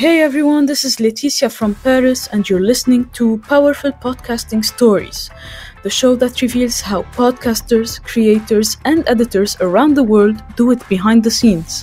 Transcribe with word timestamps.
Hey 0.00 0.22
everyone, 0.22 0.64
this 0.64 0.82
is 0.86 0.98
Laetitia 0.98 1.50
from 1.50 1.74
Paris, 1.74 2.26
and 2.28 2.48
you're 2.48 2.66
listening 2.66 3.10
to 3.10 3.36
Powerful 3.46 3.92
Podcasting 3.92 4.64
Stories, 4.64 5.28
the 5.82 5.90
show 5.90 6.16
that 6.16 6.40
reveals 6.40 6.80
how 6.80 7.02
podcasters, 7.12 8.02
creators, 8.02 8.78
and 8.86 9.06
editors 9.06 9.58
around 9.60 9.98
the 9.98 10.02
world 10.02 10.42
do 10.56 10.70
it 10.70 10.88
behind 10.88 11.22
the 11.22 11.30
scenes, 11.30 11.82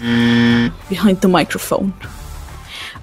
behind 0.90 1.22
the 1.22 1.28
microphone. 1.28 1.94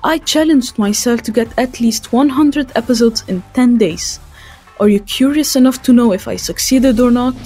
I 0.03 0.19
challenged 0.19 0.80
myself 0.80 1.23
to 1.23 1.31
get 1.31 1.57
at 1.57 1.79
least 1.79 2.12
100 2.12 2.73
episodes 2.75 3.23
in 3.29 3.45
10 3.53 3.79
days. 3.79 4.19
Are 4.81 4.89
you 4.89 4.99
curious 4.99 5.55
enough 5.55 5.81
to 5.85 5.93
know 5.93 6.12
if 6.12 6.27
I 6.27 6.35
succeeded 6.35 6.99
or 6.99 7.12
not? 7.12 7.37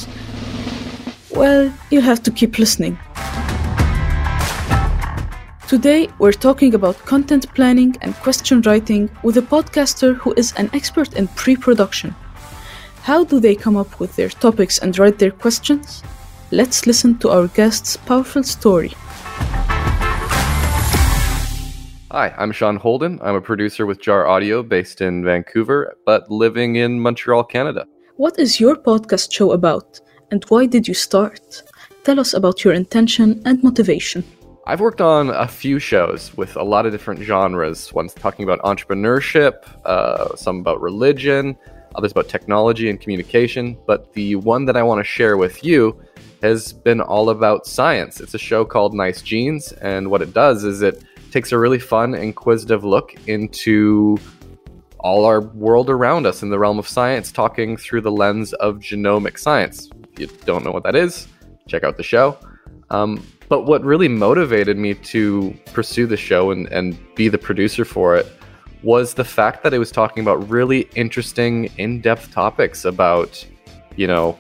Well, 1.33 1.71
you'll 1.91 2.01
have 2.01 2.23
to 2.23 2.31
keep 2.31 2.59
listening. 2.59 2.99
Today, 5.69 6.09
we're 6.19 6.33
talking 6.33 6.73
about 6.73 6.97
content 7.05 7.53
planning 7.55 7.95
and 8.01 8.15
question 8.15 8.63
writing 8.63 9.11
with 9.23 9.37
a 9.37 9.43
podcaster 9.43 10.15
who 10.15 10.33
is 10.35 10.55
an 10.57 10.71
expert 10.73 11.13
in 11.13 11.29
pre 11.29 11.57
production. 11.57 12.15
How 13.03 13.23
do 13.23 13.39
they 13.39 13.55
come 13.55 13.77
up 13.77 14.01
with 14.01 14.17
their 14.17 14.31
topics 14.31 14.79
and 14.79 14.99
write 14.99 15.19
their 15.19 15.31
questions? 15.31 16.03
Let's 16.51 16.87
listen 16.87 17.19
to 17.19 17.29
our 17.29 17.49
guest's 17.49 17.99
powerful 17.99 18.45
story. 18.45 18.95
Hi, 22.13 22.33
I'm 22.39 22.53
Sean 22.53 22.77
Holden. 22.77 23.21
I'm 23.23 23.35
a 23.35 23.43
producer 23.43 23.85
with 23.85 24.01
Jar 24.01 24.27
Audio 24.27 24.63
based 24.63 25.03
in 25.03 25.23
Vancouver, 25.23 25.99
but 26.07 26.31
living 26.31 26.77
in 26.77 26.99
Montreal, 26.99 27.45
Canada. 27.45 27.85
What 28.17 28.39
is 28.39 28.59
your 28.59 28.75
podcast 28.75 29.31
show 29.35 29.53
about, 29.53 30.01
and 30.31 30.43
why 30.45 30.65
did 30.65 30.89
you 30.89 30.95
start? 30.95 31.63
Tell 32.05 32.19
us 32.19 32.33
about 32.33 32.65
your 32.65 32.73
intention 32.73 33.43
and 33.45 33.63
motivation. 33.63 34.25
I've 34.69 34.81
worked 34.81 35.01
on 35.01 35.31
a 35.31 35.49
few 35.49 35.79
shows 35.79 36.37
with 36.37 36.55
a 36.55 36.63
lot 36.63 36.85
of 36.85 36.93
different 36.93 37.23
genres. 37.23 37.91
One's 37.95 38.13
talking 38.13 38.45
about 38.45 38.61
entrepreneurship, 38.61 39.67
uh, 39.87 40.37
some 40.37 40.59
about 40.59 40.83
religion, 40.83 41.57
others 41.95 42.13
about 42.13 42.29
technology 42.29 42.91
and 42.91 43.01
communication. 43.01 43.79
But 43.87 44.13
the 44.13 44.37
one 44.37 44.67
that 44.67 44.77
I 44.77 44.83
want 44.83 44.99
to 44.99 45.05
share 45.05 45.39
with 45.39 45.65
you 45.65 45.99
has 46.43 46.75
been 46.75 47.01
all 47.01 47.31
about 47.31 47.67
science. 47.67 48.21
It's 48.21 48.35
a 48.35 48.39
show 48.39 48.67
called 48.67 48.93
Nice 48.93 49.23
Genes, 49.23 49.73
and 49.73 50.11
what 50.11 50.21
it 50.21 50.35
does 50.35 50.65
is 50.65 50.83
it 50.83 51.03
takes 51.31 51.51
a 51.51 51.59
really 51.59 51.79
fun, 51.79 52.15
inquisitive 52.15 52.85
look 52.85 53.15
into 53.27 54.19
all 54.99 55.25
our 55.25 55.41
world 55.41 55.89
around 55.89 56.27
us 56.27 56.43
in 56.43 56.51
the 56.51 56.59
realm 56.59 56.79
of 56.79 56.87
science, 56.87 57.33
talking 57.33 57.79
through 57.79 58.03
the 58.03 58.13
lens 58.13 58.53
of 58.53 58.81
genomic 58.81 59.39
science. 59.39 59.89
If 60.19 60.31
you 60.31 60.39
don't 60.45 60.63
know 60.63 60.73
what 60.73 60.83
that 60.83 60.95
is, 60.95 61.27
check 61.67 61.85
out 61.85 61.97
the 61.97 62.03
show. 62.03 62.37
Um, 62.91 63.25
but 63.49 63.63
what 63.63 63.83
really 63.83 64.09
motivated 64.09 64.77
me 64.77 64.95
to 64.95 65.55
pursue 65.73 66.07
the 66.07 66.17
show 66.17 66.51
and, 66.51 66.67
and 66.69 66.99
be 67.15 67.29
the 67.29 67.39
producer 67.39 67.85
for 67.85 68.17
it 68.17 68.27
was 68.83 69.15
the 69.15 69.25
fact 69.25 69.63
that 69.63 69.75
it 69.75 69.79
was 69.79 69.91
talking 69.91 70.23
about 70.23 70.49
really 70.49 70.89
interesting, 70.95 71.71
in 71.79 72.01
depth 72.01 72.31
topics 72.31 72.85
about, 72.85 73.45
you 73.97 74.07
know, 74.07 74.39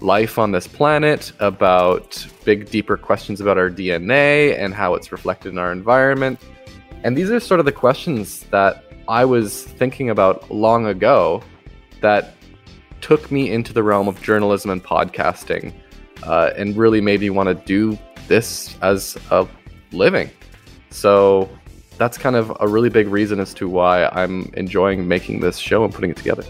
life 0.00 0.38
on 0.38 0.50
this 0.52 0.66
planet, 0.66 1.32
about 1.38 2.26
big, 2.44 2.70
deeper 2.70 2.96
questions 2.96 3.40
about 3.40 3.58
our 3.58 3.70
DNA 3.70 4.58
and 4.58 4.74
how 4.74 4.94
it's 4.94 5.12
reflected 5.12 5.52
in 5.52 5.58
our 5.58 5.72
environment. 5.72 6.40
And 7.04 7.16
these 7.16 7.30
are 7.30 7.40
sort 7.40 7.60
of 7.60 7.66
the 7.66 7.72
questions 7.72 8.40
that 8.50 8.84
I 9.06 9.24
was 9.24 9.64
thinking 9.64 10.10
about 10.10 10.50
long 10.50 10.86
ago 10.86 11.42
that 12.00 12.34
took 13.00 13.30
me 13.30 13.52
into 13.52 13.72
the 13.72 13.82
realm 13.82 14.08
of 14.08 14.20
journalism 14.22 14.70
and 14.70 14.82
podcasting 14.82 15.72
uh, 16.24 16.50
and 16.56 16.76
really 16.76 17.00
made 17.00 17.20
me 17.20 17.30
want 17.30 17.48
to 17.48 17.54
do 17.54 17.98
this 18.28 18.76
as 18.82 19.16
a 19.30 19.46
living. 19.92 20.30
So 20.90 21.48
that's 21.98 22.16
kind 22.16 22.36
of 22.36 22.56
a 22.60 22.68
really 22.68 22.88
big 22.88 23.08
reason 23.08 23.40
as 23.40 23.52
to 23.54 23.68
why 23.68 24.06
I'm 24.06 24.50
enjoying 24.54 25.08
making 25.08 25.40
this 25.40 25.58
show 25.58 25.84
and 25.84 25.92
putting 25.92 26.10
it 26.10 26.16
together. 26.16 26.44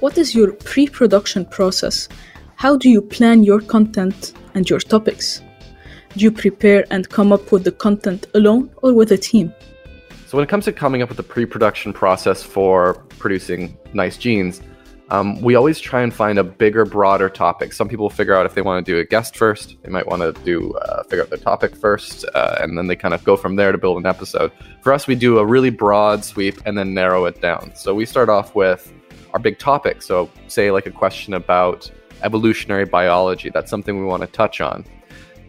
What 0.00 0.18
is 0.18 0.34
your 0.34 0.52
pre 0.52 0.86
production 0.88 1.46
process? 1.46 2.08
How 2.56 2.76
do 2.76 2.88
you 2.88 3.00
plan 3.00 3.42
your 3.42 3.60
content 3.60 4.34
and 4.54 4.68
your 4.68 4.80
topics? 4.80 5.42
Do 6.16 6.24
you 6.24 6.30
prepare 6.30 6.84
and 6.90 7.08
come 7.08 7.32
up 7.32 7.52
with 7.52 7.64
the 7.64 7.72
content 7.72 8.26
alone 8.34 8.70
or 8.82 8.92
with 8.92 9.12
a 9.12 9.16
team? 9.16 9.52
So, 10.26 10.36
when 10.36 10.44
it 10.44 10.48
comes 10.50 10.64
to 10.66 10.72
coming 10.72 11.02
up 11.02 11.08
with 11.08 11.16
the 11.16 11.22
pre 11.22 11.46
production 11.46 11.92
process 11.92 12.42
for 12.42 12.94
producing 13.18 13.76
Nice 13.94 14.16
Genes, 14.18 14.60
um, 15.12 15.38
we 15.42 15.56
always 15.56 15.78
try 15.78 16.00
and 16.00 16.12
find 16.12 16.38
a 16.38 16.42
bigger, 16.42 16.86
broader 16.86 17.28
topic. 17.28 17.74
Some 17.74 17.86
people 17.86 18.08
figure 18.08 18.34
out 18.34 18.46
if 18.46 18.54
they 18.54 18.62
want 18.62 18.84
to 18.84 18.92
do 18.92 18.98
a 18.98 19.04
guest 19.04 19.36
first. 19.36 19.76
They 19.82 19.90
might 19.90 20.06
want 20.06 20.22
to 20.22 20.32
do 20.42 20.72
uh, 20.72 21.02
figure 21.02 21.20
out 21.20 21.28
their 21.28 21.38
topic 21.38 21.76
first, 21.76 22.24
uh, 22.34 22.56
and 22.60 22.78
then 22.78 22.86
they 22.86 22.96
kind 22.96 23.12
of 23.12 23.22
go 23.22 23.36
from 23.36 23.56
there 23.56 23.72
to 23.72 23.76
build 23.76 23.98
an 23.98 24.06
episode. 24.06 24.50
For 24.80 24.90
us, 24.90 25.06
we 25.06 25.14
do 25.14 25.38
a 25.38 25.44
really 25.44 25.68
broad 25.68 26.24
sweep 26.24 26.62
and 26.64 26.78
then 26.78 26.94
narrow 26.94 27.26
it 27.26 27.42
down. 27.42 27.72
So 27.74 27.94
we 27.94 28.06
start 28.06 28.30
off 28.30 28.54
with 28.54 28.90
our 29.34 29.38
big 29.38 29.58
topic. 29.58 30.00
So 30.00 30.30
say 30.48 30.70
like 30.70 30.86
a 30.86 30.90
question 30.90 31.34
about 31.34 31.90
evolutionary 32.22 32.86
biology. 32.86 33.50
That's 33.50 33.68
something 33.68 34.00
we 34.00 34.06
want 34.06 34.22
to 34.22 34.28
touch 34.28 34.62
on. 34.62 34.82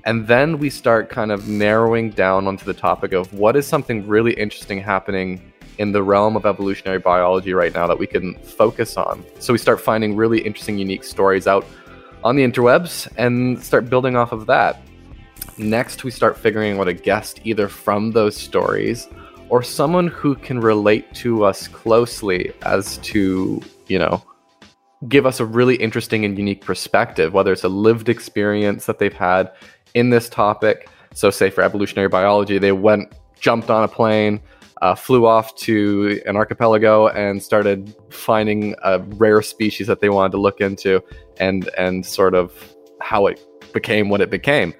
And 0.03 0.27
then 0.27 0.59
we 0.59 0.69
start 0.69 1.09
kind 1.09 1.31
of 1.31 1.47
narrowing 1.47 2.09
down 2.09 2.47
onto 2.47 2.65
the 2.65 2.73
topic 2.73 3.13
of 3.13 3.33
what 3.33 3.55
is 3.55 3.65
something 3.65 4.05
really 4.05 4.33
interesting 4.33 4.81
happening 4.81 5.52
in 5.77 5.91
the 5.91 6.03
realm 6.03 6.35
of 6.35 6.45
evolutionary 6.45 6.99
biology 6.99 7.53
right 7.53 7.73
now 7.73 7.87
that 7.87 7.97
we 7.97 8.07
can 8.07 8.35
focus 8.35 8.97
on. 8.97 9.25
So 9.39 9.53
we 9.53 9.59
start 9.59 9.81
finding 9.81 10.15
really 10.15 10.39
interesting, 10.41 10.77
unique 10.77 11.03
stories 11.03 11.47
out 11.47 11.65
on 12.23 12.35
the 12.35 12.43
interwebs 12.43 13.11
and 13.17 13.61
start 13.61 13.89
building 13.89 14.15
off 14.15 14.31
of 14.31 14.45
that. 14.47 14.81
Next, 15.57 16.03
we 16.03 16.11
start 16.11 16.37
figuring 16.37 16.79
out 16.79 16.87
a 16.87 16.93
guest 16.93 17.41
either 17.43 17.67
from 17.67 18.11
those 18.11 18.35
stories 18.35 19.07
or 19.49 19.61
someone 19.61 20.07
who 20.07 20.35
can 20.35 20.59
relate 20.59 21.13
to 21.15 21.43
us 21.43 21.67
closely 21.67 22.53
as 22.63 22.97
to, 22.99 23.61
you 23.87 23.99
know, 23.99 24.23
give 25.07 25.25
us 25.25 25.39
a 25.39 25.45
really 25.45 25.75
interesting 25.75 26.25
and 26.25 26.37
unique 26.37 26.61
perspective, 26.61 27.33
whether 27.33 27.51
it's 27.51 27.63
a 27.63 27.69
lived 27.69 28.09
experience 28.09 28.85
that 28.85 28.99
they've 28.99 29.13
had 29.13 29.51
in 29.93 30.09
this 30.09 30.29
topic. 30.29 30.89
So, 31.13 31.29
say 31.29 31.49
for 31.49 31.61
evolutionary 31.61 32.09
biology, 32.09 32.57
they 32.57 32.71
went, 32.71 33.13
jumped 33.39 33.69
on 33.69 33.83
a 33.83 33.87
plane, 33.87 34.39
uh, 34.83 34.93
flew 34.93 35.25
off 35.25 35.55
to 35.55 36.21
an 36.25 36.35
archipelago 36.35 37.07
and 37.07 37.41
started 37.41 37.95
finding 38.09 38.75
a 38.83 38.99
rare 39.15 39.41
species 39.41 39.87
that 39.87 40.01
they 40.01 40.09
wanted 40.09 40.33
to 40.33 40.37
look 40.37 40.59
into 40.59 41.01
and 41.37 41.69
and 41.77 42.05
sort 42.05 42.35
of 42.35 42.75
how 42.99 43.25
it 43.25 43.39
became 43.71 44.09
what 44.09 44.19
it 44.19 44.29
became. 44.29 44.73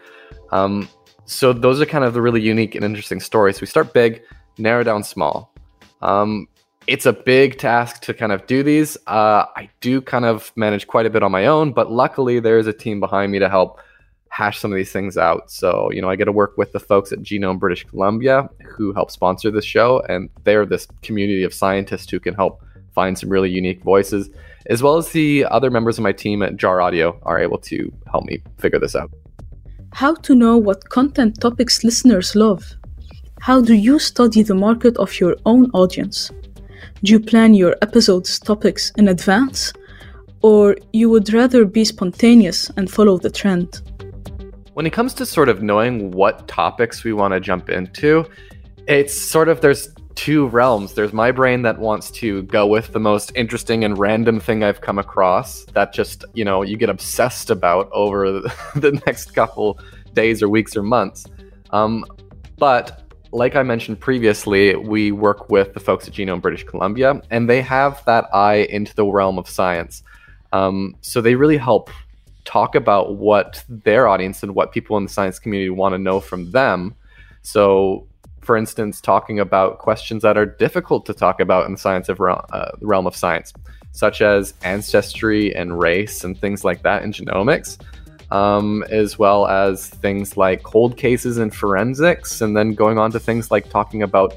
Um, 0.51 0.89
so 1.23 1.53
those 1.53 1.79
are 1.79 1.85
kind 1.85 2.03
of 2.03 2.13
the 2.13 2.21
really 2.21 2.41
unique 2.41 2.75
and 2.75 2.83
interesting 2.83 3.21
stories. 3.21 3.61
We 3.61 3.67
start 3.67 3.93
big, 3.93 4.21
narrow 4.57 4.83
down 4.83 5.05
small. 5.05 5.53
Um, 6.01 6.49
it's 6.85 7.05
a 7.05 7.13
big 7.13 7.57
task 7.57 8.01
to 8.01 8.13
kind 8.13 8.33
of 8.33 8.45
do 8.45 8.61
these. 8.61 8.97
Uh, 9.07 9.45
I 9.55 9.69
do 9.79 10.01
kind 10.01 10.25
of 10.25 10.51
manage 10.57 10.85
quite 10.85 11.05
a 11.05 11.09
bit 11.09 11.23
on 11.23 11.31
my 11.31 11.45
own, 11.45 11.71
but 11.71 11.89
luckily 11.89 12.41
there 12.41 12.57
is 12.57 12.67
a 12.67 12.73
team 12.73 12.99
behind 12.99 13.31
me 13.31 13.39
to 13.39 13.47
help 13.47 13.79
hash 14.33 14.57
some 14.57 14.71
of 14.71 14.75
these 14.75 14.91
things 14.91 15.15
out. 15.15 15.51
So, 15.51 15.91
you 15.91 16.01
know, 16.01 16.09
I 16.09 16.15
get 16.15 16.25
to 16.25 16.31
work 16.31 16.57
with 16.57 16.71
the 16.71 16.79
folks 16.79 17.11
at 17.11 17.19
Genome 17.19 17.59
British 17.59 17.83
Columbia 17.83 18.49
who 18.75 18.91
help 18.91 19.11
sponsor 19.11 19.51
this 19.51 19.63
show, 19.63 20.01
and 20.09 20.27
they're 20.43 20.65
this 20.65 20.87
community 21.03 21.43
of 21.43 21.53
scientists 21.53 22.09
who 22.09 22.19
can 22.19 22.33
help 22.33 22.59
find 22.95 23.15
some 23.15 23.29
really 23.29 23.51
unique 23.51 23.83
voices, 23.83 24.31
as 24.71 24.81
well 24.81 24.97
as 24.97 25.09
the 25.09 25.45
other 25.51 25.69
members 25.69 25.99
of 25.99 26.03
my 26.03 26.11
team 26.11 26.41
at 26.41 26.57
Jar 26.57 26.81
Audio 26.81 27.19
are 27.23 27.39
able 27.39 27.59
to 27.59 27.93
help 28.11 28.25
me 28.25 28.41
figure 28.57 28.79
this 28.79 28.95
out. 28.95 29.11
How 29.91 30.15
to 30.15 30.33
know 30.33 30.57
what 30.57 30.89
content 30.89 31.39
topics 31.39 31.83
listeners 31.83 32.35
love? 32.35 32.63
How 33.39 33.61
do 33.61 33.75
you 33.75 33.99
study 33.99 34.41
the 34.41 34.55
market 34.55 34.97
of 34.97 35.19
your 35.19 35.35
own 35.45 35.69
audience? 35.73 36.31
Do 37.03 37.11
you 37.11 37.19
plan 37.19 37.53
your 37.53 37.75
episodes 37.83 38.39
topics 38.39 38.91
in 38.97 39.09
advance? 39.09 39.73
Or 40.41 40.75
you 40.91 41.09
would 41.11 41.31
rather 41.31 41.65
be 41.65 41.85
spontaneous 41.85 42.71
and 42.77 42.89
follow 42.89 43.19
the 43.19 43.29
trend? 43.29 43.81
When 44.73 44.87
it 44.87 44.93
comes 44.93 45.13
to 45.15 45.25
sort 45.25 45.49
of 45.49 45.61
knowing 45.61 46.11
what 46.11 46.47
topics 46.47 47.03
we 47.03 47.13
want 47.13 47.33
to 47.33 47.39
jump 47.39 47.69
into, 47.69 48.25
it's 48.87 49.13
sort 49.19 49.47
of 49.47 49.61
there's 49.61 49.89
two 50.15 50.47
realms. 50.47 50.93
There's 50.93 51.13
my 51.13 51.31
brain 51.31 51.61
that 51.61 51.77
wants 51.77 52.09
to 52.11 52.41
go 52.43 52.65
with 52.65 52.91
the 52.91 52.99
most 52.99 53.31
interesting 53.35 53.83
and 53.83 53.97
random 53.97 54.39
thing 54.39 54.63
I've 54.63 54.81
come 54.81 54.97
across 54.97 55.65
that 55.73 55.93
just, 55.93 56.25
you 56.33 56.43
know, 56.43 56.63
you 56.63 56.75
get 56.75 56.89
obsessed 56.89 57.51
about 57.51 57.89
over 57.91 58.41
the 58.75 58.99
next 59.05 59.35
couple 59.35 59.79
days 60.13 60.41
or 60.41 60.49
weeks 60.49 60.75
or 60.75 60.81
months. 60.81 61.25
Um, 61.69 62.03
but 62.57 63.03
like 63.31 63.55
I 63.55 63.63
mentioned 63.63 63.99
previously, 63.99 64.75
we 64.75 65.11
work 65.11 65.49
with 65.49 65.73
the 65.75 65.79
folks 65.79 66.07
at 66.07 66.15
Genome 66.15 66.41
British 66.41 66.63
Columbia, 66.63 67.21
and 67.31 67.49
they 67.49 67.61
have 67.61 68.03
that 68.05 68.25
eye 68.33 68.67
into 68.69 68.95
the 68.95 69.05
realm 69.05 69.37
of 69.37 69.47
science. 69.47 70.03
Um, 70.51 70.95
so 71.01 71.21
they 71.21 71.35
really 71.35 71.57
help 71.57 71.89
talk 72.45 72.75
about 72.75 73.15
what 73.15 73.63
their 73.69 74.07
audience 74.07 74.43
and 74.43 74.55
what 74.55 74.71
people 74.71 74.97
in 74.97 75.03
the 75.03 75.09
science 75.09 75.39
community 75.39 75.69
want 75.69 75.93
to 75.93 75.97
know 75.97 76.19
from 76.19 76.51
them. 76.51 76.95
So, 77.41 78.07
for 78.41 78.57
instance, 78.57 78.99
talking 78.99 79.39
about 79.39 79.79
questions 79.79 80.23
that 80.23 80.37
are 80.37 80.45
difficult 80.45 81.05
to 81.05 81.13
talk 81.13 81.39
about 81.39 81.65
in 81.65 81.73
the 81.73 81.77
science 81.77 82.09
of 82.09 82.19
uh, 82.19 82.71
realm 82.81 83.07
of 83.07 83.15
science, 83.15 83.53
such 83.91 84.21
as 84.21 84.53
ancestry 84.63 85.55
and 85.55 85.79
race 85.79 86.23
and 86.23 86.39
things 86.39 86.63
like 86.63 86.83
that 86.83 87.03
in 87.03 87.11
genomics, 87.11 87.77
um, 88.31 88.83
as 88.89 89.17
well 89.17 89.47
as 89.47 89.87
things 89.87 90.35
like 90.35 90.63
cold 90.63 90.97
cases 90.97 91.37
and 91.37 91.55
forensics, 91.55 92.41
and 92.41 92.57
then 92.57 92.73
going 92.73 92.97
on 92.97 93.11
to 93.11 93.19
things 93.19 93.51
like 93.51 93.69
talking 93.69 94.03
about 94.03 94.35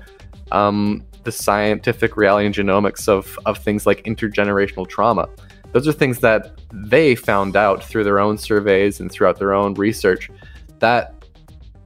um, 0.53 1.05
the 1.25 1.33
scientific 1.33 2.17
reality 2.17 2.47
and 2.47 2.55
genomics 2.55 3.09
of, 3.09 3.39
of 3.47 3.59
things 3.59 3.87
like 3.87 4.05
intergenerational 4.05 4.89
trauma. 4.89 5.29
Those 5.77 5.89
are 5.89 5.93
things 5.93 6.21
that 6.21 6.59
they 6.73 7.15
found 7.15 7.55
out 7.55 7.85
through 7.85 8.05
their 8.05 8.19
own 8.19 8.39
surveys 8.39 8.99
and 8.99 9.13
throughout 9.13 9.39
their 9.39 9.53
own 9.53 9.75
research 9.75 10.31
that 10.79 11.13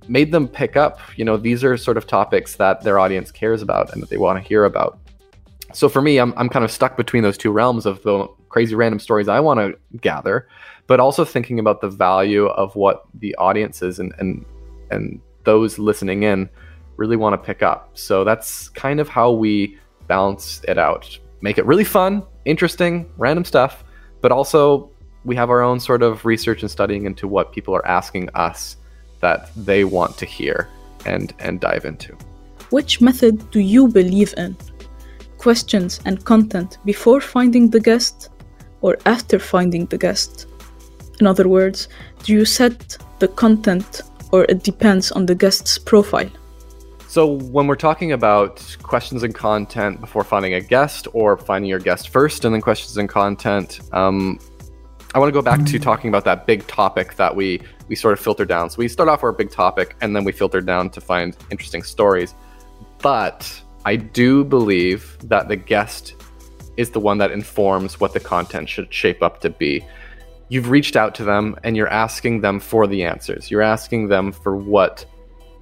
made 0.07 0.31
them 0.31 0.47
pick 0.47 0.77
up, 0.77 1.01
you 1.17 1.25
know, 1.25 1.37
these 1.37 1.65
are 1.65 1.77
sort 1.77 1.97
of 1.97 2.07
topics 2.07 2.55
that 2.55 2.83
their 2.83 3.01
audience 3.01 3.33
cares 3.33 3.63
about 3.63 3.93
and 3.93 4.01
that 4.01 4.09
they 4.09 4.17
want 4.17 4.41
to 4.41 4.49
hear 4.49 4.65
about. 4.65 5.01
So 5.73 5.89
for 5.89 6.01
me, 6.01 6.19
I'm, 6.19 6.33
I'm 6.37 6.49
kind 6.49 6.65
of 6.65 6.71
stuck 6.71 6.97
between 6.97 7.25
those 7.25 7.37
two 7.37 7.51
realms 7.51 7.85
of 7.85 8.01
the 8.05 8.29
crazy 8.49 8.77
random 8.77 9.01
stories 9.01 9.27
I 9.27 9.41
want 9.41 9.59
to 9.59 9.77
gather, 9.99 10.47
but 10.87 11.01
also 11.01 11.25
thinking 11.25 11.59
about 11.59 11.81
the 11.81 11.89
value 11.89 12.47
of 12.47 12.77
what 12.77 13.03
the 13.15 13.35
audiences 13.39 13.99
and, 13.99 14.15
and, 14.21 14.47
and 14.93 15.21
those 15.43 15.81
listening 15.81 16.23
in 16.23 16.49
really 16.97 17.17
want 17.17 17.33
to 17.33 17.45
pick 17.45 17.65
up. 17.65 17.91
So 17.95 18.23
that's 18.23 18.69
kind 18.69 19.01
of 19.01 19.09
how 19.09 19.33
we 19.33 19.81
balance 20.07 20.63
it 20.69 20.79
out. 20.79 21.19
Make 21.43 21.59
it 21.59 21.67
really 21.67 21.85
fun, 21.85 22.23
interesting, 22.45 23.11
random 23.17 23.45
stuff, 23.45 23.85
but 24.21 24.33
also 24.33 24.91
we 25.25 25.37
have 25.37 25.51
our 25.51 25.63
own 25.63 25.81
sort 25.81 26.03
of 26.03 26.25
research 26.25 26.63
and 26.63 26.71
studying 26.71 27.05
into 27.05 27.29
what 27.29 27.53
people 27.53 27.75
are 27.75 27.87
asking 27.87 28.31
us 28.35 28.77
that 29.21 29.51
they 29.57 29.85
want 29.85 30.17
to 30.19 30.27
hear 30.27 30.69
and 31.07 31.35
and 31.39 31.61
dive 31.61 31.85
into. 31.85 32.17
Which 32.71 33.01
method 33.01 33.51
do 33.51 33.61
you 33.61 33.89
believe 33.89 34.35
in? 34.37 34.57
Questions 35.39 36.01
and 36.05 36.25
content 36.25 36.79
before 36.85 37.21
finding 37.21 37.71
the 37.71 37.81
guest 37.81 38.31
or 38.81 38.97
after 39.07 39.39
finding 39.39 39.87
the 39.87 39.99
guest? 39.99 40.47
In 41.21 41.27
other 41.27 41.49
words, 41.49 41.89
do 42.23 42.33
you 42.33 42.45
set 42.45 42.97
the 43.19 43.29
content 43.29 44.03
or 44.33 44.45
it 44.45 44.63
depends 44.63 45.13
on 45.13 45.27
the 45.27 45.35
guest's 45.35 45.79
profile? 45.79 46.31
So, 47.11 47.27
when 47.27 47.67
we're 47.67 47.75
talking 47.75 48.13
about 48.13 48.65
questions 48.85 49.25
and 49.25 49.35
content 49.35 50.01
before 50.01 50.23
finding 50.23 50.55
a 50.55 50.61
guest 50.61 51.09
or 51.13 51.37
finding 51.37 51.69
your 51.69 51.81
guest 51.81 52.11
first 52.11 52.45
and 52.45 52.55
then 52.55 52.61
questions 52.61 52.97
and 52.99 53.09
content, 53.09 53.81
um, 53.91 54.39
I 55.13 55.19
want 55.19 55.29
to 55.29 55.33
go 55.33 55.43
back 55.43 55.65
to 55.67 55.79
talking 55.81 56.07
about 56.07 56.25
that 56.27 56.47
big 56.47 56.65
topic 56.69 57.17
that 57.17 57.35
we 57.35 57.63
we 57.89 57.97
sort 57.97 58.13
of 58.13 58.21
filter 58.21 58.45
down. 58.45 58.71
So 58.71 58.79
we 58.79 58.87
start 58.87 59.09
off 59.09 59.25
with 59.25 59.35
a 59.35 59.37
big 59.37 59.51
topic 59.51 59.97
and 60.01 60.15
then 60.15 60.23
we 60.23 60.31
filter 60.31 60.61
down 60.61 60.89
to 60.91 61.01
find 61.01 61.37
interesting 61.51 61.83
stories. 61.83 62.37
But 62.99 63.61
I 63.85 63.97
do 63.97 64.45
believe 64.45 65.19
that 65.25 65.49
the 65.49 65.57
guest 65.57 66.15
is 66.77 66.91
the 66.91 67.01
one 67.01 67.19
that 67.19 67.33
informs 67.33 67.99
what 67.99 68.13
the 68.13 68.21
content 68.21 68.69
should 68.69 68.95
shape 68.95 69.21
up 69.21 69.41
to 69.41 69.51
be. 69.51 69.85
You've 70.49 70.71
reached 70.71 70.95
out 70.95 71.17
to 71.17 71.25
them 71.25 71.57
and 71.65 71.77
you're 71.77 71.89
asking 71.89 72.43
them 72.43 72.61
for 72.61 72.87
the 72.87 73.03
answers. 73.03 73.51
You're 73.51 73.63
asking 73.63 74.07
them 74.07 74.31
for 74.31 74.55
what 74.55 75.07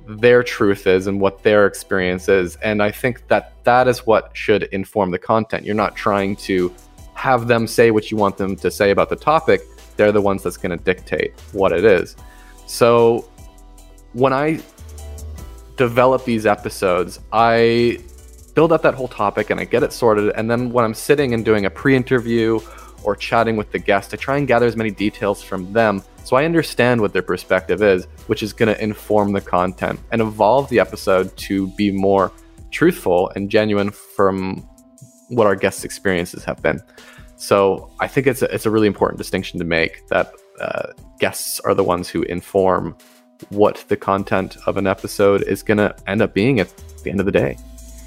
their 0.08 0.42
truth 0.42 0.86
is 0.86 1.06
and 1.06 1.20
what 1.20 1.42
their 1.42 1.66
experience 1.66 2.28
is. 2.28 2.56
And 2.56 2.82
I 2.82 2.90
think 2.90 3.28
that 3.28 3.52
that 3.64 3.86
is 3.86 4.06
what 4.06 4.30
should 4.34 4.64
inform 4.64 5.10
the 5.10 5.18
content. 5.18 5.64
You're 5.64 5.74
not 5.74 5.94
trying 5.94 6.36
to 6.36 6.74
have 7.12 7.46
them 7.46 7.66
say 7.66 7.90
what 7.90 8.10
you 8.10 8.16
want 8.16 8.38
them 8.38 8.56
to 8.56 8.70
say 8.70 8.90
about 8.90 9.10
the 9.10 9.16
topic. 9.16 9.60
They're 9.96 10.12
the 10.12 10.22
ones 10.22 10.42
that's 10.42 10.56
going 10.56 10.76
to 10.76 10.82
dictate 10.82 11.34
what 11.52 11.72
it 11.72 11.84
is. 11.84 12.16
So 12.66 13.28
when 14.14 14.32
I 14.32 14.60
develop 15.76 16.24
these 16.24 16.46
episodes, 16.46 17.20
I 17.32 17.98
build 18.54 18.72
up 18.72 18.82
that 18.82 18.94
whole 18.94 19.08
topic 19.08 19.50
and 19.50 19.60
I 19.60 19.64
get 19.64 19.82
it 19.82 19.92
sorted. 19.92 20.32
And 20.36 20.50
then 20.50 20.70
when 20.70 20.84
I'm 20.84 20.94
sitting 20.94 21.34
and 21.34 21.44
doing 21.44 21.66
a 21.66 21.70
pre 21.70 21.94
interview 21.94 22.60
or 23.02 23.16
chatting 23.16 23.56
with 23.56 23.72
the 23.72 23.78
guest, 23.78 24.10
to 24.10 24.16
try 24.16 24.36
and 24.36 24.46
gather 24.46 24.66
as 24.66 24.76
many 24.76 24.90
details 24.90 25.42
from 25.42 25.72
them 25.72 26.02
so 26.28 26.36
I 26.36 26.44
understand 26.44 27.00
what 27.00 27.14
their 27.14 27.22
perspective 27.22 27.82
is, 27.82 28.04
which 28.26 28.42
is 28.42 28.52
going 28.52 28.66
to 28.74 28.78
inform 28.82 29.32
the 29.32 29.40
content 29.40 29.98
and 30.12 30.20
evolve 30.20 30.68
the 30.68 30.78
episode 30.78 31.34
to 31.48 31.68
be 31.68 31.90
more 31.90 32.30
truthful 32.70 33.32
and 33.34 33.48
genuine 33.48 33.90
from 33.90 34.68
what 35.30 35.46
our 35.46 35.56
guests' 35.56 35.84
experiences 35.84 36.44
have 36.44 36.60
been. 36.60 36.82
So 37.36 37.90
I 37.98 38.08
think 38.08 38.26
it's 38.26 38.42
a, 38.42 38.54
it's 38.54 38.66
a 38.66 38.70
really 38.70 38.88
important 38.88 39.16
distinction 39.16 39.58
to 39.58 39.64
make 39.64 40.06
that 40.08 40.34
uh, 40.60 40.92
guests 41.18 41.60
are 41.60 41.72
the 41.72 41.82
ones 41.82 42.10
who 42.10 42.24
inform 42.24 42.94
what 43.48 43.82
the 43.88 43.96
content 43.96 44.58
of 44.66 44.76
an 44.76 44.86
episode 44.86 45.44
is 45.44 45.62
going 45.62 45.78
to 45.78 45.96
end 46.06 46.20
up 46.20 46.34
being 46.34 46.60
at 46.60 46.70
the 47.04 47.10
end 47.10 47.20
of 47.20 47.26
the 47.26 47.32
day. 47.32 47.56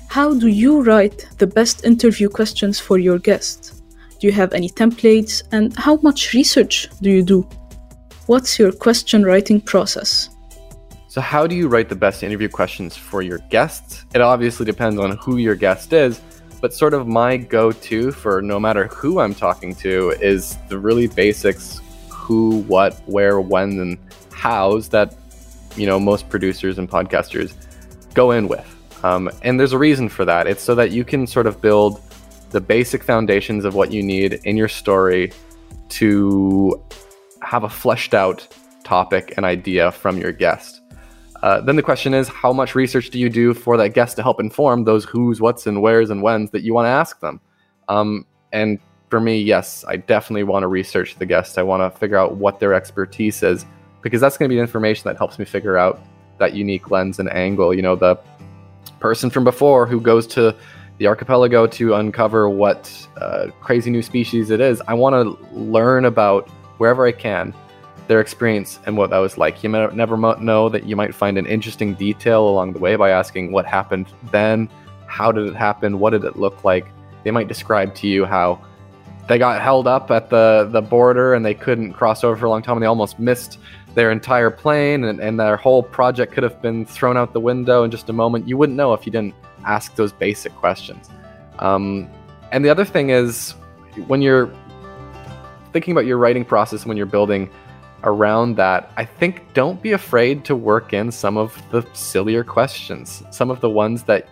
How 0.10 0.36
do 0.36 0.46
you 0.46 0.84
write 0.84 1.28
the 1.40 1.48
best 1.48 1.86
interview 1.86 2.30
questions 2.30 2.80
for 2.80 3.00
your 3.00 3.18
guests? 3.18 3.81
Do 4.22 4.28
you 4.28 4.34
have 4.34 4.54
any 4.54 4.70
templates 4.70 5.42
and 5.52 5.76
how 5.76 5.96
much 6.04 6.34
research 6.34 6.88
do 7.02 7.10
you 7.10 7.24
do? 7.24 7.42
What's 8.28 8.60
your 8.60 8.72
question 8.72 9.24
writing 9.24 9.60
process? 9.60 10.30
So, 11.08 11.22
how 11.22 11.48
do 11.48 11.56
you 11.56 11.68
write 11.68 11.90
the 11.90 11.96
best 11.96 12.22
interview 12.22 12.48
questions 12.48 12.96
for 12.96 13.24
your 13.24 13.40
guests? 13.50 14.06
It 14.14 14.22
obviously 14.22 14.68
depends 14.68 15.00
on 15.00 15.18
who 15.18 15.38
your 15.38 15.56
guest 15.56 15.92
is, 15.92 16.22
but 16.62 16.72
sort 16.72 16.94
of 16.94 17.08
my 17.08 17.36
go 17.36 17.72
to 17.72 18.12
for 18.12 18.44
no 18.44 18.60
matter 18.60 18.86
who 18.90 19.20
I'm 19.20 19.34
talking 19.34 19.74
to 19.78 20.12
is 20.22 20.56
the 20.70 20.78
really 20.78 21.08
basics 21.08 21.82
who, 22.08 22.60
what, 22.68 23.02
where, 23.08 23.42
when, 23.42 23.80
and 23.80 23.98
hows 24.32 24.88
that, 24.90 25.16
you 25.76 25.88
know, 25.88 26.00
most 26.00 26.30
producers 26.30 26.78
and 26.78 26.88
podcasters 26.88 27.56
go 28.14 28.30
in 28.30 28.48
with. 28.48 28.68
Um, 29.04 29.32
and 29.42 29.60
there's 29.60 29.74
a 29.74 29.80
reason 29.80 30.10
for 30.10 30.26
that. 30.26 30.46
It's 30.46 30.62
so 30.62 30.76
that 30.76 30.92
you 30.92 31.04
can 31.04 31.26
sort 31.26 31.48
of 31.48 31.60
build 31.60 32.00
the 32.52 32.62
basic 32.62 33.04
foundations 33.04 33.66
of 33.66 33.76
what 33.76 33.92
you 33.92 34.04
need 34.04 34.34
in 34.44 34.58
your 34.58 34.68
story 34.68 35.32
to 35.90 36.82
have 37.42 37.64
a 37.64 37.70
fleshed 37.70 38.14
out 38.14 38.48
topic 38.84 39.34
and 39.38 39.46
idea 39.46 39.92
from 39.92 40.18
your 40.18 40.32
guest. 40.32 40.82
Uh, 41.44 41.60
then 41.62 41.76
the 41.76 41.82
question 41.82 42.14
is, 42.14 42.28
how 42.28 42.54
much 42.54 42.76
research 42.76 43.10
do 43.10 43.18
you 43.18 43.30
do 43.30 43.54
for 43.54 43.76
that 43.78 43.90
guest 43.90 44.16
to 44.16 44.22
help 44.22 44.40
inform 44.40 44.84
those 44.84 45.04
who's, 45.06 45.42
what's, 45.42 45.66
and 45.66 45.82
where's 45.82 46.10
and 46.10 46.22
when's 46.22 46.52
that 46.52 46.62
you 46.62 46.74
want 46.74 46.86
to 46.86 46.90
ask 46.90 47.20
them? 47.20 47.40
Um, 47.88 48.28
and 48.52 48.80
for 49.10 49.20
me, 49.20 49.42
yes, 49.42 49.84
I 49.88 49.98
definitely 49.98 50.44
want 50.44 50.64
to 50.64 50.68
research 50.68 51.16
the 51.16 51.26
guest. 51.26 51.58
I 51.58 51.64
want 51.64 51.82
to 51.82 52.00
figure 52.00 52.18
out 52.18 52.36
what 52.36 52.60
their 52.60 52.74
expertise 52.74 53.42
is 53.42 53.66
because 54.02 54.22
that's 54.22 54.38
going 54.38 54.50
to 54.50 54.56
be 54.56 54.60
information 54.60 55.04
that 55.06 55.18
helps 55.18 55.40
me 55.40 55.46
figure 55.46 55.78
out 55.78 56.02
that 56.38 56.54
unique 56.54 56.92
lens 56.92 57.20
and 57.20 57.30
angle. 57.32 57.74
You 57.74 57.82
know, 57.82 57.96
the 57.96 58.20
person 59.00 59.30
from 59.30 59.44
before 59.44 59.88
who 59.88 60.00
goes 60.00 60.28
to 60.28 60.56
the 61.02 61.08
archipelago 61.08 61.66
to 61.66 61.96
uncover 61.96 62.48
what 62.48 63.08
uh, 63.18 63.48
crazy 63.60 63.90
new 63.90 64.04
species 64.04 64.52
it 64.52 64.62
is. 64.62 64.84
I 64.88 64.94
want 64.94 65.16
to 65.16 65.46
learn 65.52 66.06
about 66.06 66.48
wherever 66.78 67.08
I 67.08 67.12
can 67.12 67.56
their 68.08 68.22
experience 68.22 68.78
and 68.86 68.96
what 68.96 69.10
that 69.10 69.18
was 69.18 69.36
like. 69.36 69.64
You 69.64 69.70
might 69.70 69.96
never 69.96 70.16
know 70.16 70.70
that 70.70 70.84
you 70.84 70.96
might 70.96 71.16
find 71.16 71.40
an 71.40 71.48
interesting 71.48 71.96
detail 71.96 72.48
along 72.48 72.74
the 72.74 72.80
way 72.80 72.98
by 72.98 73.10
asking 73.10 73.52
what 73.52 73.66
happened 73.66 74.14
then, 74.32 74.70
how 75.08 75.32
did 75.32 75.48
it 75.48 75.56
happen, 75.56 75.98
what 75.98 76.12
did 76.12 76.24
it 76.24 76.38
look 76.38 76.64
like. 76.64 76.86
They 77.24 77.32
might 77.32 77.48
describe 77.48 77.96
to 77.96 78.08
you 78.08 78.26
how 78.26 78.64
they 79.28 79.40
got 79.40 79.60
held 79.60 79.88
up 79.88 80.12
at 80.12 80.30
the, 80.30 80.70
the 80.72 80.84
border 80.84 81.34
and 81.34 81.44
they 81.44 81.56
couldn't 81.56 81.94
cross 81.94 82.24
over 82.24 82.36
for 82.36 82.46
a 82.46 82.50
long 82.52 82.62
time 82.62 82.78
and 82.78 82.84
they 82.84 82.88
almost 82.88 83.18
missed 83.18 83.58
their 83.96 84.12
entire 84.12 84.52
plane 84.52 85.06
and, 85.06 85.20
and 85.20 85.40
their 85.40 85.58
whole 85.58 85.82
project 85.82 86.32
could 86.32 86.44
have 86.44 86.62
been 86.62 86.86
thrown 86.86 87.18
out 87.18 87.34
the 87.34 87.40
window 87.40 87.86
in 87.86 87.90
just 87.90 88.10
a 88.10 88.14
moment. 88.14 88.48
You 88.48 88.56
wouldn't 88.56 88.78
know 88.78 88.94
if 88.94 89.08
you 89.08 89.12
didn't 89.12 89.34
ask 89.66 89.96
those 89.96 90.12
basic 90.12 90.54
questions. 90.56 91.10
Um, 91.60 92.10
and 92.52 92.66
the 92.66 92.70
other 92.70 92.86
thing 92.86 93.10
is 93.10 93.52
when 94.08 94.22
you're 94.22 94.52
thinking 95.74 95.92
about 95.92 96.06
your 96.06 96.18
writing 96.18 96.46
process 96.46 96.86
when 96.86 96.98
you're 96.98 97.06
building 97.06 97.50
around 98.04 98.56
that, 98.56 98.92
I 98.98 99.06
think 99.06 99.54
don't 99.54 99.82
be 99.82 99.92
afraid 99.92 100.44
to 100.46 100.56
work 100.56 100.94
in 100.94 101.12
some 101.12 101.38
of 101.38 101.62
the 101.72 101.86
sillier 101.94 102.44
questions, 102.44 103.24
some 103.32 103.50
of 103.52 103.62
the 103.62 103.70
ones 103.70 104.04
that 104.04 104.28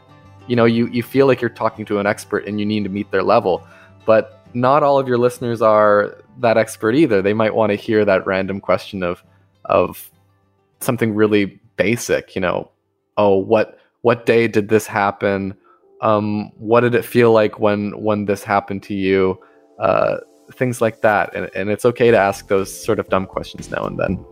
you 0.47 0.55
know 0.55 0.65
you 0.65 0.87
you 0.87 1.03
feel 1.03 1.27
like 1.27 1.41
you're 1.41 1.49
talking 1.49 1.85
to 1.85 1.99
an 1.99 2.07
expert 2.07 2.45
and 2.47 2.59
you 2.59 2.65
need 2.65 2.83
to 2.83 2.89
meet 2.89 3.11
their 3.11 3.23
level, 3.23 3.65
but 4.05 4.43
not 4.53 4.81
all 4.81 4.97
of 4.97 5.07
your 5.07 5.17
listeners 5.17 5.61
are 5.61 6.17
that 6.39 6.57
expert 6.57 6.95
either. 6.95 7.21
They 7.21 7.33
might 7.33 7.53
want 7.53 7.71
to 7.71 7.75
hear 7.75 8.03
that 8.05 8.25
random 8.25 8.59
question 8.59 9.03
of 9.03 9.23
of 9.65 10.09
something 10.79 11.13
really 11.13 11.59
basic, 11.75 12.35
you 12.35 12.41
know, 12.41 12.71
oh, 13.17 13.37
what 13.37 13.78
what 14.01 14.25
day 14.25 14.47
did 14.47 14.69
this 14.69 14.87
happen? 14.87 15.55
Um, 16.01 16.51
what 16.57 16.81
did 16.81 16.95
it 16.95 17.03
feel 17.03 17.31
like 17.31 17.59
when 17.59 17.91
when 18.01 18.25
this 18.25 18.43
happened 18.43 18.83
to 18.83 18.93
you? 18.93 19.39
Uh, 19.79 20.17
things 20.53 20.81
like 20.81 21.01
that. 21.01 21.33
And, 21.35 21.49
and 21.55 21.69
it's 21.69 21.85
okay 21.85 22.11
to 22.11 22.17
ask 22.17 22.47
those 22.47 22.73
sort 22.73 22.99
of 22.99 23.09
dumb 23.09 23.25
questions 23.25 23.69
now 23.69 23.85
and 23.85 23.99
then. 23.99 24.25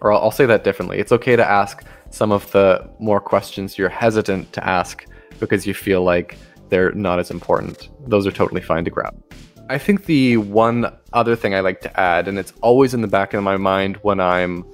Or 0.00 0.12
I'll, 0.12 0.22
I'll 0.22 0.30
say 0.30 0.46
that 0.46 0.64
differently. 0.64 0.98
It's 0.98 1.12
okay 1.12 1.36
to 1.36 1.44
ask 1.44 1.84
some 2.10 2.32
of 2.32 2.50
the 2.52 2.88
more 2.98 3.20
questions 3.20 3.78
you're 3.78 3.88
hesitant 3.88 4.52
to 4.54 4.66
ask 4.66 5.06
because 5.38 5.66
you 5.66 5.74
feel 5.74 6.02
like 6.02 6.36
they're 6.68 6.92
not 6.92 7.18
as 7.18 7.30
important. 7.30 7.90
Those 8.08 8.26
are 8.26 8.32
totally 8.32 8.60
fine 8.60 8.84
to 8.84 8.90
grab. 8.90 9.22
I 9.68 9.78
think 9.78 10.06
the 10.06 10.38
one 10.38 10.92
other 11.12 11.36
thing 11.36 11.54
I 11.54 11.60
like 11.60 11.80
to 11.82 12.00
add, 12.00 12.28
and 12.28 12.38
it's 12.38 12.52
always 12.60 12.94
in 12.94 13.00
the 13.00 13.08
back 13.08 13.32
of 13.32 13.42
my 13.42 13.56
mind 13.56 13.96
when 14.02 14.20
I'm 14.20 14.64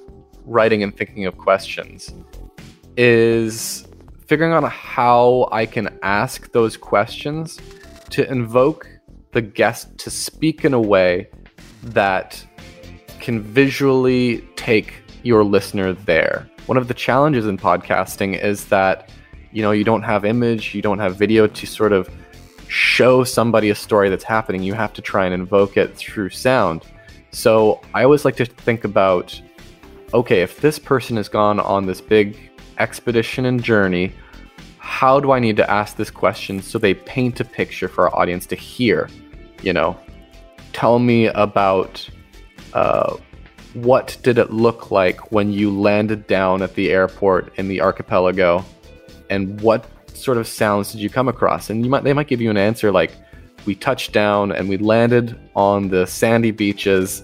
writing 0.49 0.83
and 0.83 0.95
thinking 0.95 1.25
of 1.25 1.37
questions, 1.37 2.13
is 2.97 3.87
figuring 4.27 4.51
out 4.51 4.69
how 4.69 5.47
I 5.51 5.65
can 5.65 5.97
ask 6.03 6.51
those 6.51 6.75
questions 6.75 7.59
to 8.09 8.29
invoke 8.29 8.89
the 9.31 9.41
guest 9.41 9.97
to 9.99 10.09
speak 10.09 10.65
in 10.65 10.73
a 10.73 10.81
way 10.81 11.29
that 11.83 12.43
can 13.19 13.41
visually 13.41 14.41
take 14.55 14.93
your 15.23 15.43
listener 15.43 15.93
there. 15.93 16.49
one 16.65 16.77
of 16.77 16.87
the 16.87 16.93
challenges 16.93 17.47
in 17.47 17.57
podcasting 17.57 18.39
is 18.39 18.65
that 18.65 19.09
you 19.51 19.63
know 19.63 19.71
you 19.71 19.83
don't 19.83 20.03
have 20.03 20.23
image, 20.23 20.75
you 20.75 20.83
don't 20.83 20.99
have 20.99 21.15
video 21.15 21.47
to 21.47 21.65
sort 21.65 21.91
of 21.91 22.07
show 22.67 23.23
somebody 23.23 23.71
a 23.71 23.75
story 23.75 24.07
that's 24.09 24.23
happening. 24.23 24.61
You 24.61 24.75
have 24.75 24.93
to 24.93 25.01
try 25.01 25.25
and 25.25 25.33
invoke 25.33 25.77
it 25.77 25.97
through 25.97 26.29
sound. 26.29 26.83
So 27.31 27.81
I 27.93 28.03
always 28.03 28.23
like 28.23 28.35
to 28.37 28.45
think 28.45 28.83
about 28.83 29.41
okay, 30.13 30.41
if 30.41 30.61
this 30.61 30.79
person 30.79 31.17
has 31.17 31.29
gone 31.29 31.59
on 31.59 31.85
this 31.85 32.01
big 32.01 32.37
expedition 32.77 33.45
and 33.45 33.63
journey, 33.63 34.13
how 34.77 35.19
do 35.19 35.31
I 35.31 35.39
need 35.39 35.57
to 35.57 35.69
ask 35.69 35.95
this 35.95 36.09
question 36.09 36.61
so 36.61 36.79
they 36.79 36.93
paint 36.93 37.39
a 37.39 37.45
picture 37.45 37.87
for 37.87 38.09
our 38.09 38.19
audience 38.19 38.45
to 38.47 38.55
hear? 38.55 39.09
You 39.61 39.73
know, 39.73 39.99
tell 40.73 40.99
me 40.99 41.27
about 41.27 42.07
uh, 42.73 43.17
what 43.73 44.17
did 44.23 44.37
it 44.37 44.51
look 44.51 44.91
like 44.91 45.31
when 45.31 45.51
you 45.51 45.69
landed 45.69 46.25
down 46.27 46.61
at 46.61 46.75
the 46.75 46.91
airport 46.91 47.53
in 47.57 47.67
the 47.67 47.81
archipelago, 47.81 48.65
and 49.29 49.61
what 49.61 49.85
sort 50.17 50.37
of 50.37 50.47
sounds 50.47 50.91
did 50.91 51.01
you 51.01 51.09
come 51.09 51.27
across? 51.27 51.69
And 51.69 51.83
you 51.83 51.89
might 51.89 52.03
they 52.03 52.13
might 52.13 52.27
give 52.27 52.41
you 52.41 52.49
an 52.49 52.57
answer 52.57 52.91
like, 52.91 53.11
we 53.65 53.75
touched 53.75 54.13
down 54.13 54.51
and 54.51 54.69
we 54.69 54.77
landed 54.77 55.37
on 55.55 55.89
the 55.89 56.07
sandy 56.07 56.51
beaches 56.51 57.23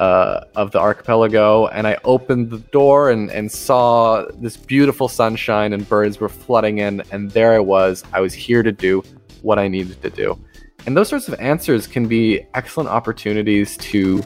uh, 0.00 0.46
of 0.56 0.70
the 0.70 0.80
archipelago, 0.80 1.66
and 1.66 1.86
I 1.86 1.98
opened 2.04 2.48
the 2.48 2.58
door 2.58 3.10
and, 3.10 3.30
and 3.30 3.52
saw 3.52 4.24
this 4.36 4.56
beautiful 4.56 5.08
sunshine 5.08 5.74
and 5.74 5.86
birds 5.86 6.18
were 6.18 6.30
flooding 6.30 6.78
in, 6.78 7.02
and 7.12 7.30
there 7.32 7.52
I 7.52 7.58
was. 7.58 8.02
I 8.14 8.20
was 8.20 8.32
here 8.32 8.62
to 8.62 8.72
do 8.72 9.02
what 9.42 9.58
I 9.58 9.68
needed 9.68 10.00
to 10.00 10.08
do. 10.08 10.42
And 10.86 10.96
those 10.96 11.10
sorts 11.10 11.28
of 11.28 11.38
answers 11.38 11.86
can 11.86 12.08
be 12.08 12.46
excellent 12.54 12.88
opportunities 12.88 13.76
to, 13.76 14.22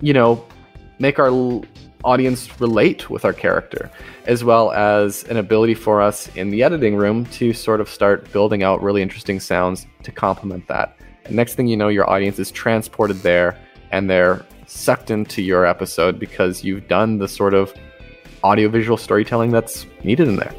you 0.00 0.12
know, 0.12 0.46
make 1.00 1.18
our 1.18 1.26
l- 1.26 1.64
audience 2.04 2.60
relate 2.60 3.10
with 3.10 3.24
our 3.24 3.32
character, 3.32 3.90
as 4.26 4.44
well 4.44 4.70
as 4.70 5.24
an 5.24 5.38
ability 5.38 5.74
for 5.74 6.00
us 6.00 6.28
in 6.36 6.50
the 6.50 6.62
editing 6.62 6.94
room 6.94 7.26
to 7.26 7.52
sort 7.52 7.80
of 7.80 7.88
start 7.88 8.30
building 8.30 8.62
out 8.62 8.80
really 8.80 9.02
interesting 9.02 9.40
sounds 9.40 9.88
to 10.04 10.12
complement 10.12 10.68
that. 10.68 10.96
And 11.24 11.34
next 11.34 11.54
thing 11.54 11.66
you 11.66 11.76
know, 11.76 11.88
your 11.88 12.08
audience 12.08 12.38
is 12.38 12.52
transported 12.52 13.16
there 13.16 13.58
and 13.90 14.10
they're 14.10 14.44
sucked 14.66 15.10
into 15.10 15.42
your 15.42 15.64
episode 15.64 16.18
because 16.18 16.64
you've 16.64 16.88
done 16.88 17.18
the 17.18 17.28
sort 17.28 17.54
of 17.54 17.72
audiovisual 18.44 18.96
storytelling 18.96 19.50
that's 19.50 19.86
needed 20.04 20.28
in 20.28 20.36
there. 20.36 20.54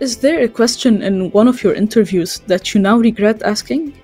Is 0.00 0.18
there 0.18 0.40
a 0.40 0.48
question 0.48 1.02
in 1.02 1.30
one 1.30 1.46
of 1.46 1.62
your 1.62 1.74
interviews 1.74 2.40
that 2.48 2.74
you 2.74 2.80
now 2.80 2.98
regret 2.98 3.42
asking? 3.42 3.94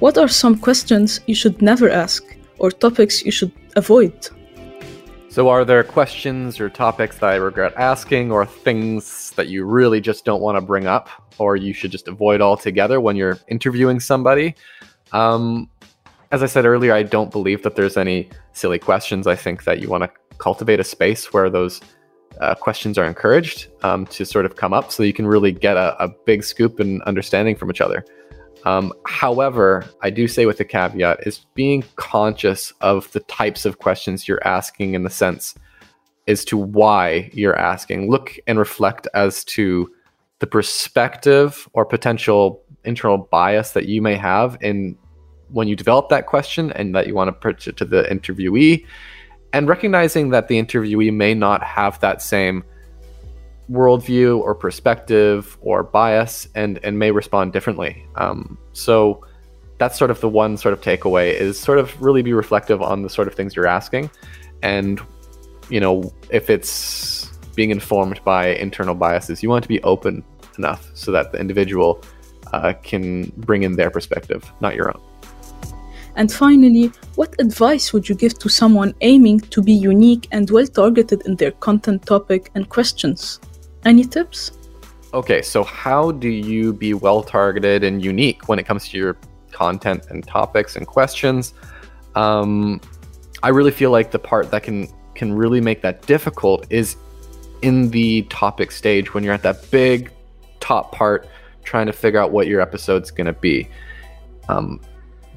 What 0.00 0.18
are 0.18 0.28
some 0.28 0.58
questions 0.58 1.20
you 1.26 1.34
should 1.34 1.62
never 1.62 1.88
ask 1.88 2.24
or 2.58 2.70
topics 2.72 3.24
you 3.24 3.30
should 3.30 3.52
avoid? 3.76 4.12
So, 5.28 5.48
are 5.48 5.64
there 5.64 5.82
questions 5.82 6.60
or 6.60 6.68
topics 6.68 7.18
that 7.18 7.30
I 7.30 7.36
regret 7.36 7.72
asking 7.76 8.32
or 8.32 8.44
things 8.44 9.30
that 9.36 9.48
you 9.48 9.64
really 9.64 10.00
just 10.00 10.24
don't 10.24 10.42
want 10.42 10.56
to 10.56 10.60
bring 10.60 10.86
up 10.86 11.08
or 11.38 11.56
you 11.56 11.72
should 11.72 11.90
just 11.90 12.08
avoid 12.08 12.40
altogether 12.42 13.00
when 13.00 13.16
you're 13.16 13.38
interviewing 13.48 13.98
somebody? 13.98 14.54
Um, 15.12 15.70
as 16.32 16.42
I 16.42 16.46
said 16.46 16.64
earlier, 16.64 16.94
I 16.94 17.02
don't 17.02 17.30
believe 17.30 17.62
that 17.62 17.76
there's 17.76 17.98
any 17.98 18.30
silly 18.54 18.78
questions. 18.78 19.26
I 19.26 19.36
think 19.36 19.64
that 19.64 19.80
you 19.80 19.88
want 19.88 20.04
to 20.04 20.10
cultivate 20.38 20.80
a 20.80 20.84
space 20.84 21.30
where 21.32 21.50
those 21.50 21.82
uh, 22.40 22.54
questions 22.54 22.96
are 22.96 23.04
encouraged 23.04 23.68
um, 23.82 24.06
to 24.06 24.24
sort 24.24 24.46
of 24.46 24.56
come 24.56 24.72
up 24.72 24.90
so 24.90 25.02
you 25.02 25.12
can 25.12 25.26
really 25.26 25.52
get 25.52 25.76
a, 25.76 25.94
a 26.02 26.08
big 26.24 26.42
scoop 26.42 26.80
and 26.80 27.02
understanding 27.02 27.54
from 27.54 27.70
each 27.70 27.82
other. 27.82 28.02
Um, 28.64 28.94
however, 29.06 29.84
I 30.00 30.08
do 30.08 30.26
say 30.26 30.46
with 30.46 30.56
the 30.56 30.64
caveat 30.64 31.26
is 31.26 31.44
being 31.52 31.84
conscious 31.96 32.72
of 32.80 33.12
the 33.12 33.20
types 33.20 33.66
of 33.66 33.78
questions 33.78 34.26
you're 34.26 34.44
asking 34.46 34.94
in 34.94 35.02
the 35.02 35.10
sense 35.10 35.54
as 36.28 36.46
to 36.46 36.56
why 36.56 37.30
you're 37.34 37.58
asking. 37.58 38.10
Look 38.10 38.38
and 38.46 38.58
reflect 38.58 39.06
as 39.12 39.44
to 39.44 39.92
the 40.38 40.46
perspective 40.46 41.68
or 41.74 41.84
potential 41.84 42.62
internal 42.84 43.18
bias 43.18 43.72
that 43.72 43.86
you 43.86 44.00
may 44.00 44.16
have 44.16 44.56
in 44.62 44.96
when 45.52 45.68
you 45.68 45.76
develop 45.76 46.08
that 46.08 46.26
question 46.26 46.72
and 46.72 46.94
that 46.94 47.06
you 47.06 47.14
want 47.14 47.28
to 47.28 47.32
pitch 47.32 47.68
it 47.68 47.76
to 47.76 47.84
the 47.84 48.02
interviewee, 48.04 48.84
and 49.52 49.68
recognizing 49.68 50.30
that 50.30 50.48
the 50.48 50.60
interviewee 50.60 51.12
may 51.12 51.34
not 51.34 51.62
have 51.62 52.00
that 52.00 52.22
same 52.22 52.64
worldview 53.70 54.38
or 54.40 54.54
perspective 54.54 55.56
or 55.60 55.82
bias 55.82 56.48
and 56.54 56.78
and 56.82 56.98
may 56.98 57.10
respond 57.10 57.52
differently. 57.52 58.04
Um, 58.16 58.58
so 58.72 59.24
that's 59.78 59.98
sort 59.98 60.10
of 60.10 60.20
the 60.20 60.28
one 60.28 60.56
sort 60.56 60.72
of 60.72 60.80
takeaway 60.80 61.32
is 61.32 61.58
sort 61.58 61.78
of 61.78 62.00
really 62.00 62.22
be 62.22 62.32
reflective 62.32 62.82
on 62.82 63.02
the 63.02 63.08
sort 63.08 63.28
of 63.28 63.34
things 63.34 63.54
you're 63.54 63.66
asking, 63.66 64.10
and 64.62 65.00
you 65.68 65.80
know 65.80 66.12
if 66.30 66.50
it's 66.50 67.30
being 67.54 67.70
informed 67.70 68.22
by 68.24 68.48
internal 68.48 68.94
biases, 68.94 69.42
you 69.42 69.48
want 69.48 69.62
to 69.62 69.68
be 69.68 69.82
open 69.82 70.24
enough 70.56 70.90
so 70.94 71.12
that 71.12 71.32
the 71.32 71.38
individual 71.38 72.02
uh, 72.52 72.72
can 72.82 73.30
bring 73.36 73.62
in 73.62 73.76
their 73.76 73.90
perspective, 73.90 74.50
not 74.60 74.74
your 74.74 74.88
own. 74.88 75.11
And 76.16 76.30
finally, 76.30 76.92
what 77.14 77.34
advice 77.38 77.92
would 77.92 78.08
you 78.08 78.14
give 78.14 78.38
to 78.38 78.48
someone 78.48 78.94
aiming 79.00 79.40
to 79.40 79.62
be 79.62 79.72
unique 79.72 80.28
and 80.30 80.50
well 80.50 80.66
targeted 80.66 81.22
in 81.26 81.36
their 81.36 81.52
content 81.52 82.04
topic 82.04 82.50
and 82.54 82.68
questions? 82.68 83.40
Any 83.84 84.04
tips? 84.04 84.52
Okay, 85.14 85.42
so 85.42 85.62
how 85.62 86.12
do 86.12 86.28
you 86.28 86.72
be 86.72 86.94
well 86.94 87.22
targeted 87.22 87.84
and 87.84 88.04
unique 88.04 88.48
when 88.48 88.58
it 88.58 88.64
comes 88.64 88.88
to 88.88 88.98
your 88.98 89.16
content 89.50 90.06
and 90.10 90.26
topics 90.26 90.76
and 90.76 90.86
questions? 90.86 91.54
Um, 92.14 92.80
I 93.42 93.48
really 93.48 93.70
feel 93.70 93.90
like 93.90 94.10
the 94.10 94.18
part 94.18 94.50
that 94.50 94.62
can 94.62 94.88
can 95.14 95.34
really 95.34 95.60
make 95.60 95.82
that 95.82 96.06
difficult 96.06 96.66
is 96.70 96.96
in 97.60 97.90
the 97.90 98.22
topic 98.22 98.70
stage 98.70 99.12
when 99.12 99.22
you're 99.22 99.34
at 99.34 99.42
that 99.42 99.70
big 99.70 100.10
top 100.60 100.92
part 100.92 101.28
trying 101.62 101.86
to 101.86 101.92
figure 101.92 102.18
out 102.18 102.32
what 102.32 102.46
your 102.46 102.60
episode's 102.60 103.10
going 103.10 103.26
to 103.26 103.32
be. 103.32 103.68
Um, 104.48 104.80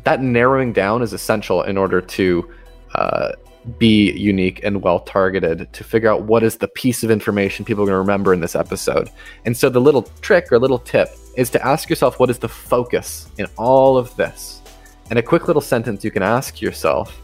that 0.05 0.21
narrowing 0.21 0.71
down 0.71 1.01
is 1.01 1.13
essential 1.13 1.63
in 1.63 1.77
order 1.77 1.99
to 1.99 2.49
uh, 2.93 3.33
be 3.77 4.11
unique 4.11 4.63
and 4.63 4.81
well 4.81 4.99
targeted 4.99 5.71
to 5.73 5.83
figure 5.83 6.09
out 6.09 6.23
what 6.23 6.43
is 6.43 6.57
the 6.57 6.67
piece 6.69 7.03
of 7.03 7.09
information 7.11 7.65
people 7.65 7.83
are 7.83 7.87
going 7.87 7.95
to 7.95 7.99
remember 7.99 8.33
in 8.33 8.39
this 8.39 8.55
episode. 8.55 9.09
And 9.45 9.57
so 9.57 9.69
the 9.69 9.81
little 9.81 10.03
trick 10.21 10.51
or 10.51 10.59
little 10.59 10.79
tip 10.79 11.09
is 11.35 11.49
to 11.49 11.65
ask 11.65 11.89
yourself 11.89 12.19
what 12.19 12.29
is 12.29 12.37
the 12.37 12.47
focus 12.47 13.27
in 13.37 13.47
all 13.57 13.97
of 13.97 14.15
this. 14.15 14.61
And 15.09 15.19
a 15.19 15.23
quick 15.23 15.47
little 15.47 15.61
sentence 15.61 16.03
you 16.03 16.11
can 16.11 16.23
ask 16.23 16.61
yourself 16.61 17.19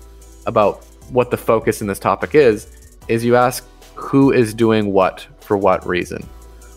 about 0.47 0.83
what 1.09 1.29
the 1.29 1.37
focus 1.37 1.81
in 1.81 1.87
this 1.87 1.99
topic 1.99 2.35
is 2.35 2.97
is 3.07 3.23
you 3.23 3.35
ask 3.35 3.67
who 3.95 4.31
is 4.31 4.53
doing 4.53 4.91
what 4.91 5.25
for 5.39 5.57
what 5.57 5.85
reason 5.85 6.27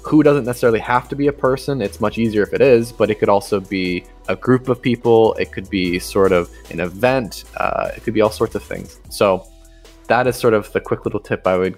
who 0.05 0.23
doesn't 0.23 0.45
necessarily 0.45 0.79
have 0.79 1.09
to 1.09 1.17
be 1.17 1.29
a 1.29 1.33
person. 1.33 1.81
It's 1.81 1.99
much 1.99 2.19
easier 2.19 2.43
if 2.43 2.53
it 2.53 2.61
is, 2.61 2.93
but 2.93 3.11
it 3.11 3.15
could 3.15 3.31
also 3.31 3.59
be 3.59 4.05
a 4.29 4.37
group 4.37 4.69
of 4.69 4.81
people. 4.81 5.35
It 5.35 5.53
could 5.53 5.69
be 5.71 5.99
sort 5.99 6.33
of 6.33 6.51
an 6.71 6.81
event. 6.81 7.45
Uh, 7.57 7.91
it 7.97 8.03
could 8.03 8.15
be 8.15 8.21
all 8.21 8.31
sorts 8.31 8.55
of 8.55 8.63
things. 8.63 8.99
So 9.11 9.47
that 10.09 10.27
is 10.27 10.37
sort 10.37 10.55
of 10.55 10.71
the 10.73 10.81
quick 10.81 11.05
little 11.05 11.21
tip 11.21 11.47
I 11.47 11.57
would 11.57 11.77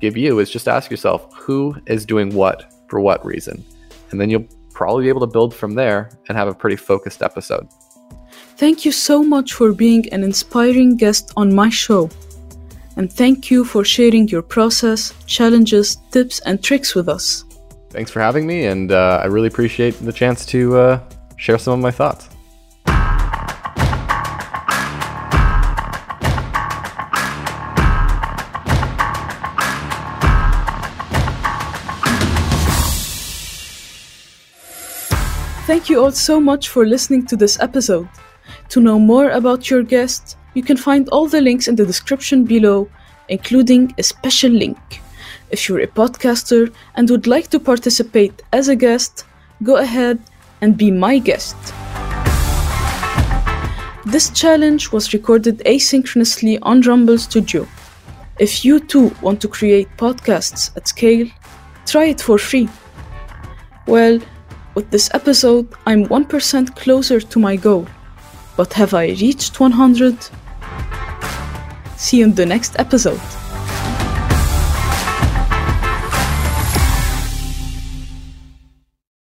give 0.00 0.16
you 0.16 0.38
is 0.38 0.50
just 0.50 0.68
ask 0.68 0.90
yourself 0.90 1.32
who 1.34 1.76
is 1.86 2.06
doing 2.06 2.34
what 2.34 2.72
for 2.88 3.00
what 3.00 3.24
reason. 3.24 3.64
And 4.10 4.20
then 4.20 4.30
you'll 4.30 4.48
probably 4.72 5.04
be 5.04 5.08
able 5.08 5.20
to 5.20 5.26
build 5.26 5.54
from 5.54 5.74
there 5.74 6.10
and 6.28 6.36
have 6.36 6.48
a 6.48 6.54
pretty 6.54 6.76
focused 6.76 7.22
episode. 7.22 7.68
Thank 8.56 8.84
you 8.84 8.92
so 8.92 9.22
much 9.22 9.52
for 9.54 9.72
being 9.72 10.08
an 10.12 10.22
inspiring 10.22 10.96
guest 10.96 11.32
on 11.36 11.54
my 11.54 11.68
show. 11.70 12.10
And 12.96 13.10
thank 13.12 13.50
you 13.50 13.64
for 13.64 13.84
sharing 13.84 14.28
your 14.28 14.42
process, 14.42 15.14
challenges, 15.26 15.96
tips, 16.10 16.40
and 16.40 16.62
tricks 16.62 16.94
with 16.94 17.08
us 17.08 17.44
thanks 17.90 18.10
for 18.10 18.20
having 18.20 18.46
me, 18.46 18.66
and 18.66 18.92
uh, 18.92 19.20
I 19.22 19.26
really 19.26 19.48
appreciate 19.48 19.92
the 20.00 20.12
chance 20.12 20.46
to 20.46 20.76
uh, 20.76 21.00
share 21.40 21.58
some 21.58 21.72
of 21.72 21.80
my 21.80 21.90
thoughts. 21.90 22.28
Thank 35.66 35.88
you 35.88 36.02
all 36.02 36.12
so 36.12 36.40
much 36.40 36.68
for 36.68 36.84
listening 36.84 37.24
to 37.26 37.36
this 37.36 37.58
episode. 37.60 38.08
To 38.70 38.80
know 38.80 38.98
more 38.98 39.30
about 39.30 39.70
your 39.70 39.82
guest, 39.82 40.36
you 40.54 40.62
can 40.62 40.76
find 40.76 41.08
all 41.08 41.26
the 41.26 41.40
links 41.40 41.68
in 41.68 41.76
the 41.76 41.86
description 41.86 42.44
below, 42.44 42.88
including 43.28 43.94
a 43.96 44.02
special 44.02 44.50
link. 44.50 45.00
If 45.50 45.68
you're 45.68 45.80
a 45.80 45.86
podcaster 45.86 46.72
and 46.96 47.08
would 47.08 47.26
like 47.26 47.48
to 47.48 47.60
participate 47.60 48.42
as 48.52 48.68
a 48.68 48.76
guest, 48.76 49.24
go 49.62 49.76
ahead 49.76 50.20
and 50.60 50.76
be 50.76 50.90
my 50.90 51.18
guest. 51.18 51.56
This 54.06 54.30
challenge 54.30 54.92
was 54.92 55.12
recorded 55.12 55.58
asynchronously 55.66 56.58
on 56.62 56.80
Rumble 56.80 57.18
Studio. 57.18 57.68
If 58.38 58.64
you 58.64 58.80
too 58.80 59.14
want 59.20 59.40
to 59.42 59.48
create 59.48 59.88
podcasts 59.96 60.74
at 60.76 60.88
scale, 60.88 61.28
try 61.86 62.06
it 62.06 62.20
for 62.20 62.38
free. 62.38 62.68
Well, 63.86 64.18
with 64.74 64.90
this 64.90 65.10
episode, 65.14 65.68
I'm 65.86 66.06
1% 66.06 66.76
closer 66.76 67.20
to 67.20 67.38
my 67.38 67.56
goal. 67.56 67.86
But 68.56 68.72
have 68.74 68.94
I 68.94 69.08
reached 69.08 69.60
100? 69.60 70.16
See 71.96 72.18
you 72.18 72.24
in 72.24 72.34
the 72.34 72.46
next 72.46 72.78
episode. 72.78 73.20